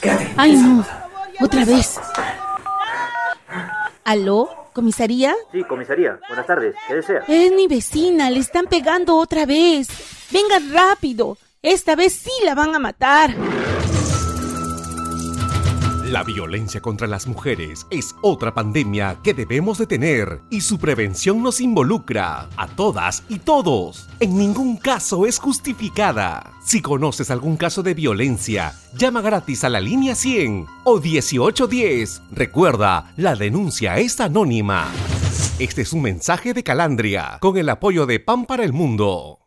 Quédate. 0.00 0.34
Ay, 0.36 0.56
no. 0.56 0.84
Otra 1.40 1.64
vez. 1.64 2.00
¿Aló? 4.04 4.48
¿Comisaría? 4.72 5.34
Sí, 5.52 5.64
comisaría. 5.64 6.18
Buenas 6.28 6.46
tardes. 6.46 6.74
¿Qué 6.86 6.94
desea? 6.94 7.24
Es 7.26 7.52
mi 7.52 7.66
vecina, 7.66 8.30
le 8.30 8.40
están 8.40 8.66
pegando 8.66 9.16
otra 9.16 9.46
vez. 9.46 9.88
Vengan 10.30 10.72
rápido. 10.72 11.38
Esta 11.62 11.96
vez 11.96 12.12
sí 12.12 12.30
la 12.44 12.54
van 12.54 12.74
a 12.74 12.78
matar. 12.78 13.34
La 16.10 16.22
violencia 16.22 16.80
contra 16.80 17.08
las 17.08 17.26
mujeres 17.26 17.84
es 17.90 18.14
otra 18.22 18.54
pandemia 18.54 19.18
que 19.24 19.34
debemos 19.34 19.78
detener 19.78 20.40
y 20.50 20.60
su 20.60 20.78
prevención 20.78 21.42
nos 21.42 21.60
involucra 21.60 22.48
a 22.56 22.68
todas 22.68 23.24
y 23.28 23.40
todos. 23.40 24.08
En 24.20 24.38
ningún 24.38 24.76
caso 24.76 25.26
es 25.26 25.40
justificada. 25.40 26.52
Si 26.64 26.80
conoces 26.80 27.32
algún 27.32 27.56
caso 27.56 27.82
de 27.82 27.94
violencia, 27.94 28.72
llama 28.96 29.20
gratis 29.20 29.64
a 29.64 29.68
la 29.68 29.80
línea 29.80 30.14
100 30.14 30.66
o 30.84 31.00
1810. 31.00 32.22
Recuerda, 32.30 33.12
la 33.16 33.34
denuncia 33.34 33.98
es 33.98 34.20
anónima. 34.20 34.92
Este 35.58 35.82
es 35.82 35.92
un 35.92 36.02
mensaje 36.02 36.54
de 36.54 36.62
Calandria 36.62 37.38
con 37.40 37.56
el 37.56 37.68
apoyo 37.68 38.06
de 38.06 38.20
Pan 38.20 38.46
para 38.46 38.62
el 38.62 38.72
Mundo. 38.72 39.45